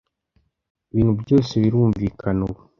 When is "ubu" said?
2.47-2.59